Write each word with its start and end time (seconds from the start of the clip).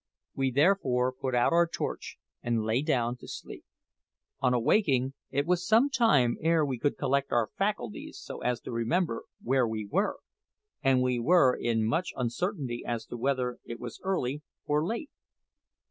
We 0.33 0.49
therefore 0.49 1.13
put 1.13 1.35
out 1.35 1.53
our 1.53 1.67
torch 1.67 2.17
and 2.41 2.63
lay 2.63 2.81
down 2.81 3.17
to 3.17 3.27
sleep. 3.27 3.65
On 4.39 4.51
awaking, 4.51 5.13
it 5.29 5.45
was 5.45 5.63
some 5.67 5.91
time 5.91 6.37
ere 6.41 6.65
we 6.65 6.79
could 6.79 6.97
collect 6.97 7.31
our 7.31 7.51
faculties 7.55 8.17
so 8.17 8.39
as 8.41 8.59
to 8.61 8.71
remember 8.71 9.25
where 9.43 9.67
we 9.67 9.85
were, 9.85 10.17
and 10.81 11.03
we 11.03 11.19
were 11.19 11.55
in 11.55 11.85
much 11.85 12.13
uncertainty 12.15 12.83
as 12.83 13.05
to 13.13 13.15
whether 13.17 13.59
it 13.63 13.79
was 13.79 13.99
early 14.03 14.41
or 14.65 14.83
late. 14.83 15.11